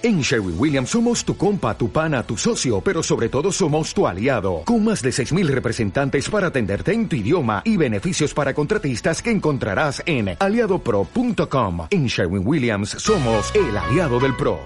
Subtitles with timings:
[0.00, 4.06] En Sherwin Williams somos tu compa, tu pana, tu socio, pero sobre todo somos tu
[4.06, 9.20] aliado, con más de 6.000 representantes para atenderte en tu idioma y beneficios para contratistas
[9.20, 11.88] que encontrarás en aliadopro.com.
[11.90, 14.60] En Sherwin Williams somos el aliado del PRO.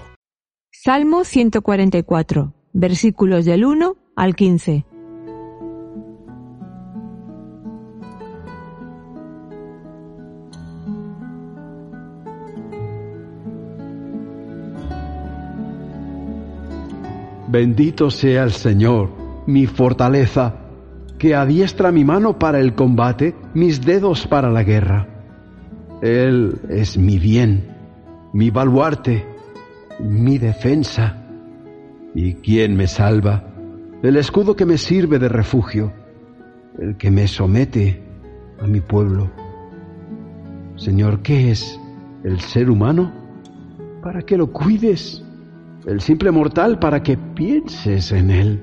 [0.71, 4.85] Salmo 144, versículos del 1 al 15.
[17.47, 19.09] Bendito sea el Señor,
[19.47, 20.55] mi fortaleza,
[21.17, 25.07] que adiestra mi mano para el combate, mis dedos para la guerra.
[26.01, 27.69] Él es mi bien,
[28.33, 29.25] mi baluarte,
[29.99, 31.25] mi defensa.
[32.15, 33.43] ¿Y quién me salva?
[34.01, 35.93] El escudo que me sirve de refugio,
[36.79, 38.03] el que me somete
[38.61, 39.31] a mi pueblo.
[40.75, 41.79] Señor, ¿qué es
[42.23, 43.11] el ser humano?
[44.01, 45.23] Para que lo cuides
[45.85, 48.61] el simple mortal para que pienses en él.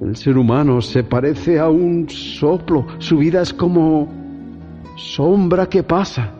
[0.00, 4.08] El ser humano se parece a un soplo, su vida es como
[4.96, 6.32] sombra que pasa.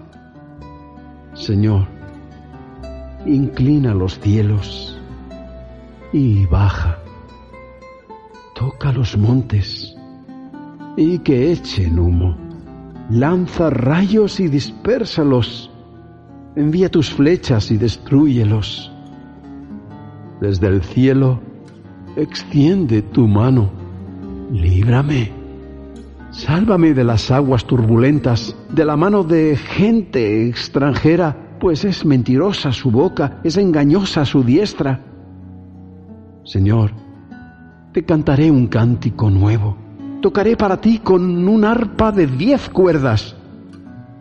[1.33, 1.87] Señor,
[3.27, 5.01] inclina los cielos
[6.13, 6.99] y baja.
[8.55, 9.97] Toca los montes
[10.97, 12.37] y que echen humo.
[13.11, 15.71] Lanza rayos y dispérsalos.
[16.55, 18.94] Envía tus flechas y destruyelos
[20.45, 21.41] desde el cielo,
[22.17, 23.71] extiende tu mano,
[24.53, 25.33] líbrame,
[26.31, 32.91] sálvame de las aguas turbulentas, de la mano de gente extranjera, pues es mentirosa su
[32.91, 35.01] boca, es engañosa su diestra.
[36.45, 36.91] Señor,
[37.93, 39.79] te cantaré un cántico nuevo,
[40.21, 43.35] tocaré para ti con un arpa de diez cuerdas.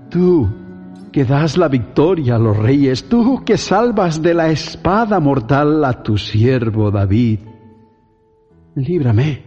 [0.09, 0.47] Tú,
[1.13, 6.01] que das la victoria a los reyes, tú que salvas de la espada mortal a
[6.01, 7.39] tu siervo David.
[8.73, 9.43] Líbrame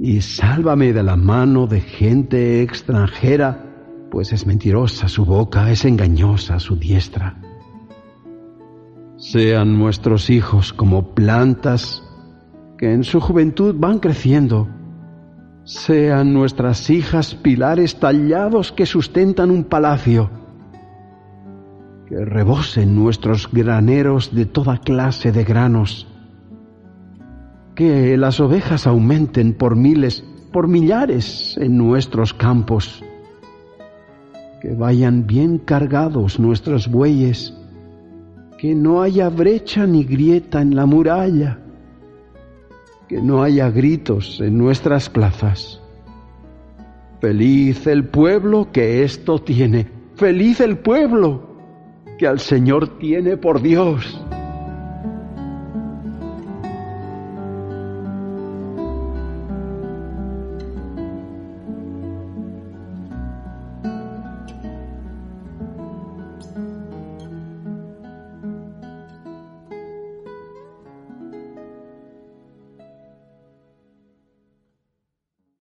[0.00, 6.58] y sálvame de la mano de gente extranjera, pues es mentirosa su boca, es engañosa
[6.58, 7.40] su diestra.
[9.18, 12.02] Sean nuestros hijos como plantas
[12.76, 14.68] que en su juventud van creciendo.
[15.62, 20.35] Sean nuestras hijas pilares tallados que sustentan un palacio
[22.08, 26.06] que rebosen nuestros graneros de toda clase de granos,
[27.74, 33.02] que las ovejas aumenten por miles, por millares en nuestros campos,
[34.62, 37.52] que vayan bien cargados nuestros bueyes,
[38.56, 41.58] que no haya brecha ni grieta en la muralla,
[43.08, 45.82] que no haya gritos en nuestras plazas.
[47.20, 51.55] Feliz el pueblo que esto tiene, feliz el pueblo
[52.18, 54.20] que al Señor tiene por Dios.